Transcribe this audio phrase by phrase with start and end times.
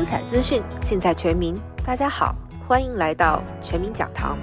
[0.00, 1.60] 精彩资讯，尽在全民。
[1.84, 2.34] 大家好，
[2.66, 4.38] 欢迎来到全民讲堂。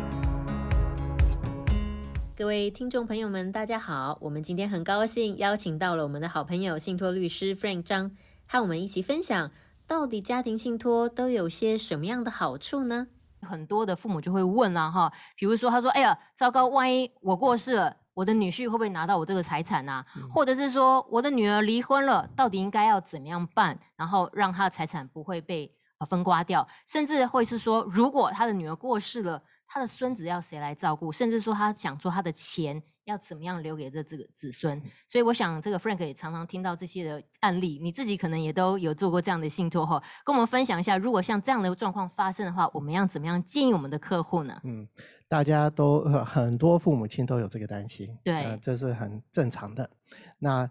[2.35, 4.19] 各位听众朋友们，大家好。
[4.21, 8.11] 我们今天很高兴邀请到了我们的好朋友信托律师 Frank 张，
[8.45, 9.49] 和我们一起分享，
[9.87, 13.07] 到底家庭信托都有些什么样的好处呢？
[13.41, 20.03] 很多的父母就会问啊，哈，比如说他说：“哎呀，糟糕，万一我过世了。”我的女婿会不会拿到我这个财产呢？
[20.27, 23.77] 或者是说我的女儿离婚了，到底应该要怎么样办？
[23.95, 25.71] 然后让她的财产不会被
[26.09, 31.11] 分刮掉，甚至会是说，如果他的女儿过世了，他的孙子要谁来照顾？
[31.11, 32.81] 甚至说他想说他的钱。
[33.07, 34.79] 要怎么样留给这这个子孙？
[35.07, 44.59] 所以我想，这个 Frank 也常常听到这些的案例，你自己可能也都有做过这样的信托哈，跟我们分享一下，如果像这样的状况发生的话，我们要怎么样建议我们的客户呢？
[44.65, 44.85] 嗯，
[45.29, 49.89] 大家都很多父母亲都有这个担心，对，这是很正常的。
[50.37, 50.69] 那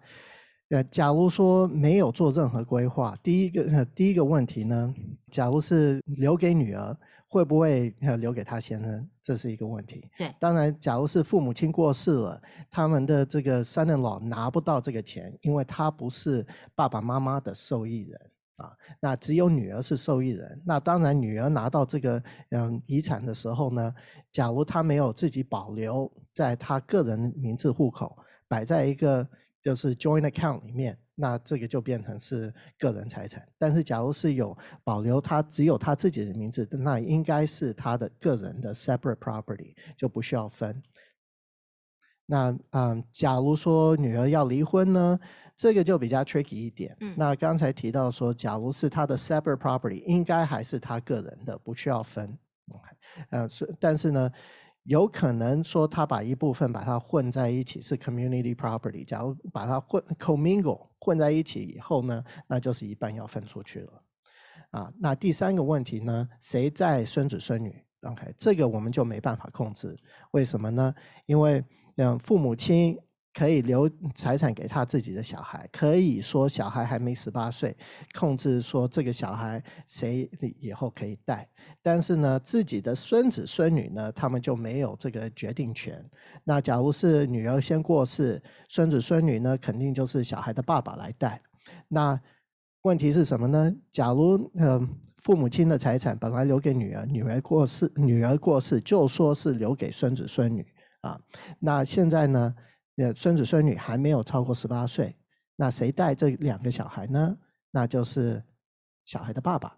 [0.69, 4.93] 呃，假如说没有做任何规划，第一个第一个问题呢，
[5.31, 6.95] 假如是留给女儿。
[7.27, 9.09] 会不会留给他先生？
[9.21, 10.09] 这是一个问题。
[10.17, 18.71] 对，当然，假如是父母亲过世了，他们的这个三人老拿不到这个钱，因为他不是爸爸妈妈的受益人啊。
[19.01, 20.61] 那只有女儿是受益人。
[20.65, 23.93] 那当然，女儿拿到这个嗯遗产的时候呢，
[24.31, 28.17] 假如他没有自己保留在他个人名字户口，
[28.47, 29.27] 摆在一个
[29.61, 30.97] 就是 joint account 里面。
[31.19, 40.79] 那这个就变成是个人财产，但是假如是有保留他只有他自己的名字，那应该是他的个人的 separate property，就不需要分。
[42.27, 45.19] 那嗯，假如说女儿要离婚呢，
[45.55, 46.95] 这个就比较 tricky 一点。
[46.99, 47.15] 嗯。
[47.17, 52.37] 那刚才提到说，假如是他的 separate property，应该还是他个人的，不需要分。
[53.31, 54.31] 呃，是，但是呢。
[54.87, 64.01] 有可能说他把一部分把它混在一起是 community property，假如把它混 commingle 混在一起以后呢，那就是一半要分出去了。
[64.71, 69.97] 啊，那第三个问题呢，谁在孙子孙女？OK，这个我们就没办法控制。
[70.31, 70.93] 为什么呢？
[71.25, 71.63] 因为
[71.97, 72.97] 嗯，父母亲。
[73.37, 77.77] 可以留财产给他自己的小孩，可以说小孩还没十八岁，
[78.15, 80.27] 控制说这个小孩谁
[80.59, 81.47] 以后可以带，
[81.83, 86.03] 但是呢，自己的孙子孙女呢，他们就没有这个决定权。
[86.43, 91.39] 那假如是女儿先过世，孙子孙女呢，肯定就是小孩的爸爸来带。
[91.87, 92.19] 那
[92.81, 93.71] 问题是什么呢？
[93.91, 94.81] 假如呃
[95.17, 100.65] 父母亲的财产本来留给女儿，女儿过世，女儿过世就说是留给孙子孙女
[101.01, 101.21] 啊，
[101.59, 102.55] 那现在呢？
[102.99, 105.15] 那孙子孙女还没有超过十八岁，
[105.55, 107.37] 那谁带这两个小孩呢？
[107.69, 108.43] 那就是
[109.05, 109.77] 小孩的爸爸。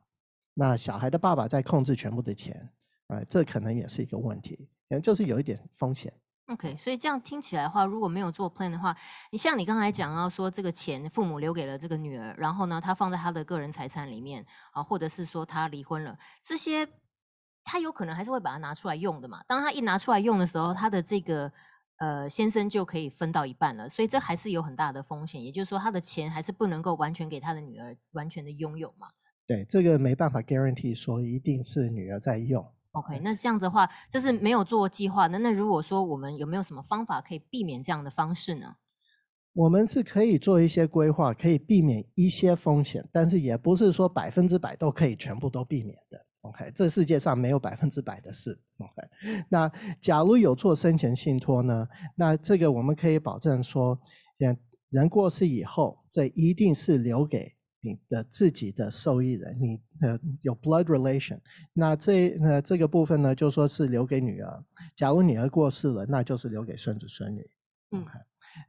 [0.53, 2.69] 那小孩的爸爸在控制全部的钱，
[3.07, 6.13] 啊，这可能也是一个问题，嗯，就是有一点风险。
[6.47, 8.95] OK，所以这样听起来的话，如果没有做 plan 的话，
[9.31, 16.87] 你像你刚才讲到说，这个钱父母留给了这个女儿，然后呢，他放在他的个人财产里面啊，或者是说他离婚了，这些
[17.65, 19.43] 他有可能还是会把它拿出来用的嘛。
[19.45, 21.51] 当他一拿出来用的时候，他的这个。
[21.99, 25.43] 呃，先生就可以分到一半了，所以这还是有很大的风险。
[25.43, 29.07] 也就是说，他的钱还是不能够完全给他的女儿完全的拥有嘛？
[29.45, 32.65] 对，这个没办法 guarantee 说一定是女儿在用。
[32.93, 35.37] OK，那这样子的话，这是没有做计划的。
[35.39, 38.77] 那如果说我们有没有什么方法可以避免这样的方式呢？
[39.53, 46.25] 我们是可以做一些规划，可以避免一些风险，但是也不是说百分之百都可以全部都避免的。
[46.41, 48.57] OK，这世界上没有百分之百的事。
[48.77, 48.98] OK，
[49.49, 51.87] 那假如有做生前信托呢？
[52.15, 53.99] 那这个我们可以保证说，
[54.37, 54.57] 人
[54.89, 61.39] 人过世以后，这一定是留给你的自己的受益人，你呃有 blood relation。
[61.73, 64.63] 那这呃这个部分呢，就说是留给女儿。
[64.95, 67.49] 假如女儿过世了，那就是留给孙子孙女。
[67.91, 68.05] 嗯，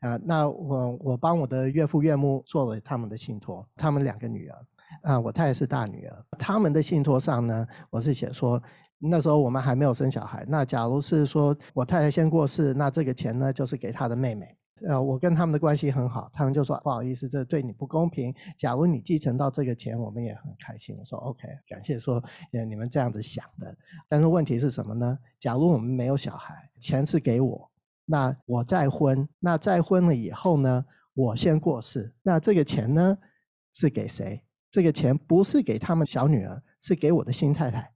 [0.00, 4.66] 啊，那我我帮我的岳父岳母做了他们的信托，他们两个女儿。
[5.02, 8.60] 啊，我太太是大女儿，他们的信托上呢，我是写说，
[9.00, 10.44] 那时候我们还没有生小孩。
[10.46, 14.56] 那假如是说我太太先过世，那这个钱呢，就是给她的妹妹。
[14.86, 18.34] 呃，我跟他们的关系很好，他们就说不好意思，这对你不公平。
[18.56, 20.96] 假如你继承到这个钱，我们也很开心。
[20.98, 22.22] 我说 OK，感谢说
[22.66, 23.76] 你们这样子想的。
[24.08, 25.18] 但是问题是什么呢？
[25.38, 27.70] 假如我们没有小孩，钱是给我，
[28.06, 30.82] 那我再婚，那再婚了以后呢，
[31.12, 33.18] 我先过世，那这个钱呢
[33.74, 34.42] 是给谁？
[34.70, 37.92] 这个钱不是给他们小女儿，是给我的新太太。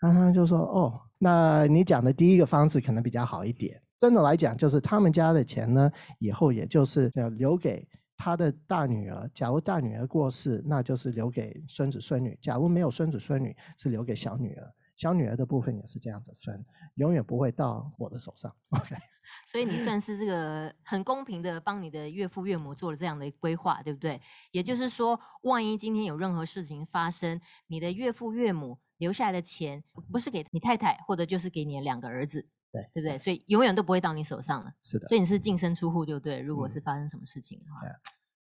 [0.00, 3.80] 他就说：“哦，那你讲的第一个方式可能比较好一点。
[3.98, 7.86] 真的来讲，就是他们家的钱呢，以后也就是要留给
[8.16, 9.30] 他的大女儿。
[9.34, 14.72] 假如大女儿过世，那就是留给孙子孙女；假如没有孙子孙女，是留给小女儿。
[15.00, 16.62] 小女儿的部分也是这样子分，
[16.96, 18.54] 永远不会到我的手上。
[18.68, 18.94] OK，
[19.48, 24.20] 所以你算是这个很公平的帮你的岳父岳母做了这样的规划，对不对？
[24.50, 29.82] 也就是说，万一今天有任何事情发生，你的岳父岳母留下来的钱
[30.12, 33.16] 不是给你太太，或者就是给你的两个儿子，对对不对？
[33.16, 34.70] 所以永远都不会到你手上了。
[34.82, 36.40] 是的，所以你是净身出户就对。
[36.40, 37.80] 如果嗯是发生什么事情的话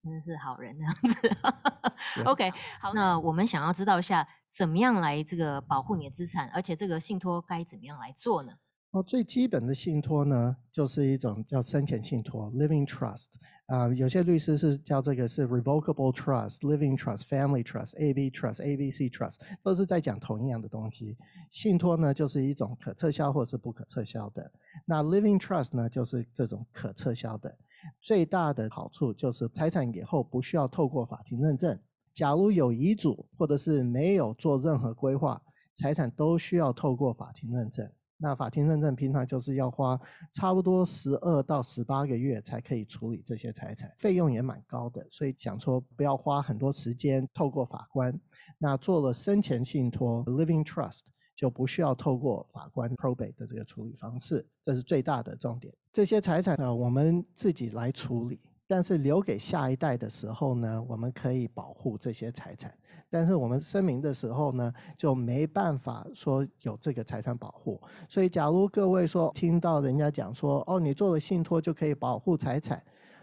[0.02, 2.22] 真的是好人这样子。
[2.24, 2.50] OK，
[2.80, 8.52] 好，那我们想要知道一下，怎么样来这个保护你的资产，而且这个信托该怎么样来做呢？
[8.92, 13.26] 哦，最基本的信托呢，就是一种叫生前信托 （living trust）
[13.66, 21.16] 啊、有些律师是叫这个是 revocable trust、living trust、family trust、AB trust、ABC trust，都是在讲同一样的东西。
[21.50, 24.50] 信托呢，就是一种可撤销或是不可撤销的。
[24.84, 27.56] 那 living trust 呢，就是这种可撤销的。
[28.00, 31.78] 最大的好处就是财产以后不需要透过法庭认证。
[32.12, 35.40] 假如有遗嘱或者是没有做任何规划，
[35.74, 37.90] 财产都需要透过法庭认证。
[38.22, 39.98] 那法庭认证平常就是要花
[40.30, 48.20] 差不多十二到十八个月才可以处理这些财产，费用也蛮高的，所以想说不要花很多时间透过法官。
[48.58, 51.04] 那做了生前信托 （living trust）
[51.40, 55.72] 就不需要透过法官 probate 的这个处理方式，这是最大的重点。
[55.90, 58.38] 这些财产呢，我们自己来处理。
[58.66, 62.70] 但是留给下一代的时候呢，我们可以保护这些财产。
[63.08, 67.80] 但是我们声明的时候呢，就没办法说有这个财产保护。
[68.06, 72.80] 所以，假如各位说听到人家讲说，哦，你做了信托就可以保护财产，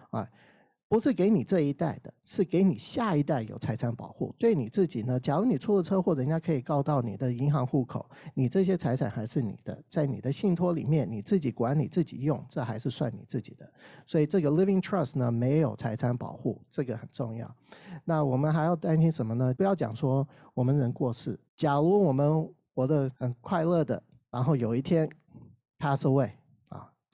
[0.10, 0.28] 啊，
[0.90, 4.34] 不是给你这一代的，是给你下一代有财产保护。
[4.38, 13.70] 对你自己呢，假如你出了车祸，人家可以告到你的银行户口，你这些财产还是你的，在你的信托里面，你自己管你自己用，这还是算你自己的。
[14.06, 17.54] 所以这个 living trust 呢，没有财产保护，这个很重要。
[18.06, 19.54] 那我们还要担心什么呢？
[19.56, 24.02] 不要讲说我们人过世，假如我们活得很快乐的，
[24.32, 25.10] 然后有一天
[25.78, 26.32] pass away，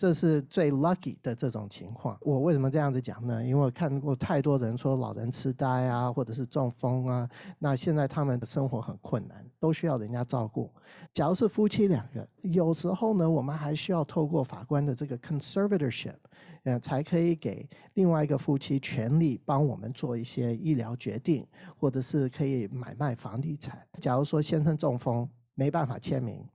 [0.03, 2.17] 这是最 lucky 的这种情况。
[2.19, 3.41] 我为什么这样子讲呢？
[3.41, 10.69] 因为我看过太多人说老人痴呆啊，或者是中风啊，那现在他们的生活很困难，都需要人家照顾。
[11.13, 16.17] 假如是夫妻两个，有时候呢，我们还需要透过法官的这个 conservatorship。
[16.63, 21.47] 呃，才可以给另外一个夫妻权利帮我们做一些医疗决定，
[21.77, 23.81] 或者是可以买卖房地产。
[24.01, 26.45] 假如说先生中风没办法签名，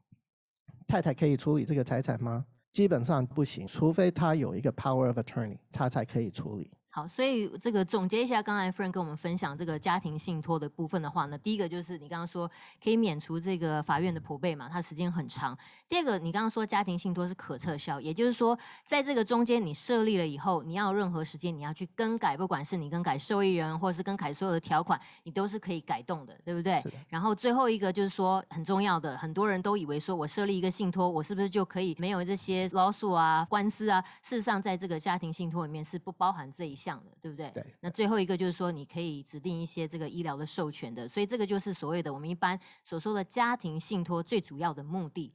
[0.86, 2.44] 太太可以处理这个财产吗？
[2.70, 6.70] 基本上不行，除非他有一个 power of attorney，他才可以处理。
[6.98, 12.50] 好，所以这个总结一下，刚才 Frank 跟我们分享这个家庭信托的部分的话呢，第一个就是你刚刚说
[12.82, 15.56] 可以免除这个法院的普备嘛，它时间很长。
[15.88, 26.92] 第二个，你刚刚说家庭信托是可撤销，也就是说，在这个中间你设立了以后，你要任何时间你要去更改，不管是你更改受益人，或者是更改所有的条款，你都是可以改动的，对不对是？
[27.08, 34.04] 然后最后一个就是说很重要的，很多人都以为说我设立一个信托，我是不是就可以没有这些劳诉啊、官司啊？
[34.20, 37.50] 事实上，在这个家庭信托里面是不包含这一项的，对不对？
[37.52, 45.32] 对那最后一个就是说，你可以指定一些这个医疗的授权的，所以这个就是所谓的我们一般所说的家庭信托最主要的目的。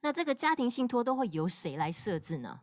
[0.00, 2.58] 那这个家庭信托都会由谁来设置呢？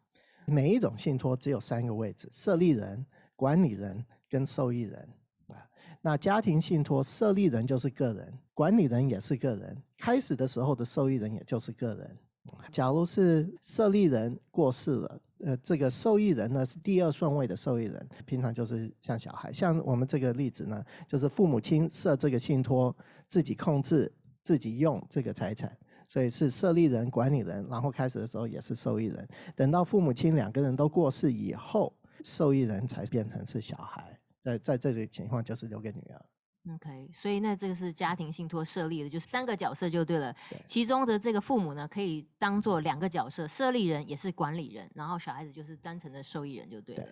[0.48, 3.06] 每一种信托只有三个位置：设立人、
[3.36, 5.10] 管理人跟受益人。
[5.50, 5.62] 啊，
[6.02, 12.18] 那家庭信托设立人就是个人，管理人也是个人，开始的时候的受益人也就是个人。
[12.72, 22.96] 假如是设立人过世了，呃，这个受益人呢是第二顺位的受益人，平常就是像小孩，像我们这个例子呢，就是父母亲设这个信托，
[23.28, 25.72] 自己控制、自己用这个财产，
[26.10, 31.94] 所以是设立人、管理人，然后开始的时候也是受益人，等到父母亲两个人都过世以后，
[32.24, 36.26] 受益人才变成是小孩，在在这个情况就是留给女儿。
[36.74, 40.34] OK，所以那这个是家庭信托设立的，就是三个角色就对了。
[40.50, 47.08] 对其中的这个父母呢，可以当做两个角色，设立人也是管理人，然后小孩子就是单纯的受益人就对了。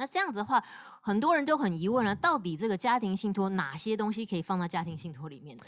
[0.00, 0.62] 那这样子的话，
[1.00, 5.66] 很多人都很疑问了，到底这个家庭信托哪些东西可以放到家庭信托里面的？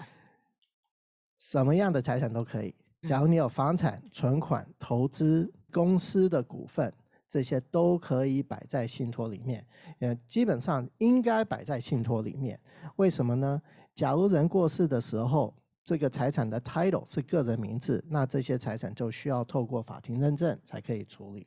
[1.37, 2.75] 什么样的财产都可以。
[3.09, 6.93] 假如你有房产、存款、投资、公司的股份，
[7.31, 9.65] 这些都可以摆在信托里面。
[10.01, 12.59] 呃，基本上应该摆在信托里面。
[12.97, 13.63] 为什么呢？
[13.95, 21.47] 假如人过世的时候，这个财产的 title 是个人名字，那这些财产就需要透过法庭认证才可以处理。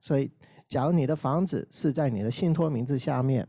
[0.00, 0.32] 所以，
[0.66, 3.46] 假如你的房子是在你的信托名字下面，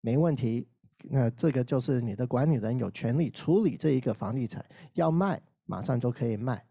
[0.00, 0.66] 没问题。
[1.04, 4.64] 那这个就是你的管理人有权利处理这一个房地产，
[4.94, 6.64] 要卖马上就可以卖。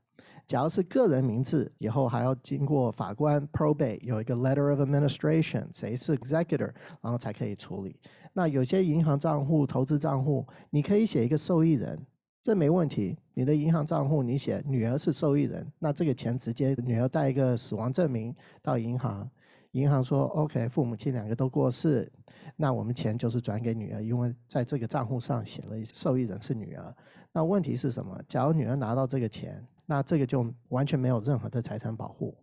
[0.51, 7.95] 假如是个人名字，以后还要经过法官 probate 有一个 letter of administration，谁是 executor，然后才可以处理。
[8.33, 11.97] 那有些银行账户、投资账户，你可以写一个受益人，
[12.41, 13.17] 这没问题。
[13.33, 19.25] 你的银行账户你写女儿是受益人，那这个钱直接女儿带一个死亡证明到银行，
[19.71, 22.11] 银行说 OK，父母亲两个都过世，
[22.57, 26.93] 那我们钱就是转给女儿，因为在这个账户上写了受益人是女儿。
[27.31, 28.21] 那问题是什么？
[28.27, 32.33] 假如女儿拿到这个钱，那这个就完全没有任何的财产保护。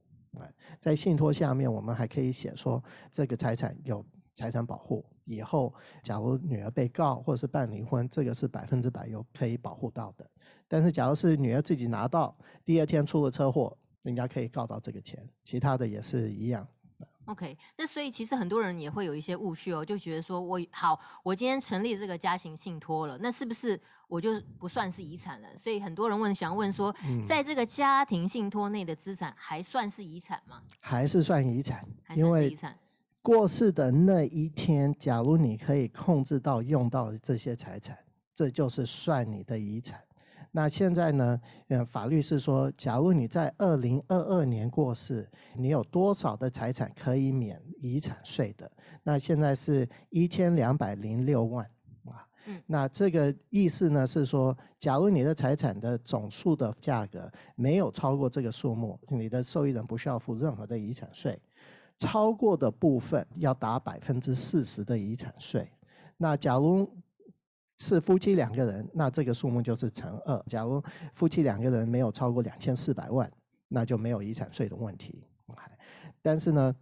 [0.79, 5.03] 在信托下面，我们还可以写说这个财产有财产保护。
[5.25, 10.31] 以后，假如女儿被告或者是办离婚，这个是百分之百有可以保护到的。
[10.69, 12.37] 但是，假如是女儿自己拿到，
[12.67, 16.69] 第二天出了车祸，人家可以告到这个钱，其他的也是一样。
[17.29, 25.49] OK，那所以其实很多人也会有一些误区哦，就觉得说我好，我今天成立这个家庭信托了，那是不是我就不算是遗产了？
[25.59, 26.95] 所以很多人问，想问说，
[27.27, 30.63] 在这个家庭信托内的资产还算是遗产吗？
[30.81, 31.87] 还是算遗产？
[32.17, 32.75] 因为遗产。
[33.21, 37.99] 过世的那一天，假如你可以控制到用到这些财产，
[38.33, 40.01] 这就是算你的遗产。
[40.51, 41.41] 那现在呢？
[41.69, 48.71] 呃，法律是说，假如你在二零二二年过世，你有多少的财产可以免遗产税的？
[49.03, 51.65] 那现在是一千两百零六万
[52.07, 52.27] 啊。
[52.47, 52.61] 嗯。
[52.67, 61.39] 那这个意思呢是说，假如你的财产的总数的价格没有超过这个数目，你的受益人不需要付任何的遗产税。
[61.99, 65.69] 超过的部分要打百分之四十的遗产税。
[66.17, 66.89] 那假如
[67.79, 70.43] 是夫妻两个人，那这个数目就是乘二。
[70.49, 70.83] 假如
[71.15, 73.31] 夫妻两个人没有超过两千四百万，
[73.69, 75.25] 那就没有遗产税的问题。
[76.21, 76.75] 但是呢，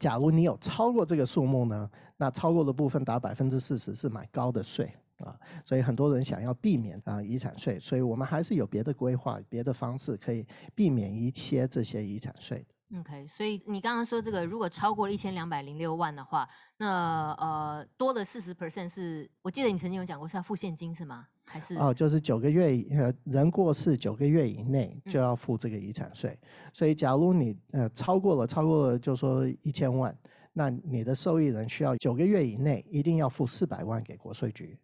[0.00, 5.38] 假如你有超过这个数目呢，那超过的部分打百分之四十是蛮高的税啊。
[5.64, 12.74] 所以很多人想要避免啊遗产税，所以我们还是有别的规划、别的方式可以避免一些这些遗产税的。
[12.96, 21.26] OK，所以你刚刚说这个，如果超过了一千两百零六万的话，那呃多了四十 percent 是，我记得你曾经有讲过是要付现金是吗？
[21.46, 26.38] 还是哦，就是九个月呃人过世九个月以内就要付这个遗产税。
[26.72, 30.16] 所以假如你呃超过了超过了就说一千万，
[30.54, 34.78] 那你的受益人需要九个月以内一定要付四百万给国税局。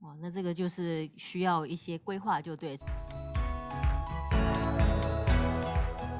[0.00, 2.78] 哇，那这个就是需要一些规划就对。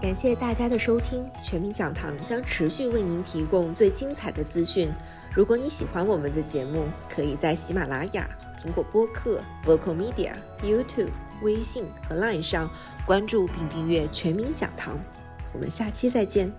[0.00, 4.90] 感谢大家的收听，全民讲堂将持续为您提供最精彩的资讯。
[5.35, 8.26] 如果你喜欢我们的节目，可以在喜马拉雅、
[8.59, 11.11] 苹果播客、Vocal Media、YouTube、
[11.42, 12.71] 微信和 Line 上
[13.07, 14.99] 关注并订阅全民讲堂。
[15.52, 16.50] 我们下期再见。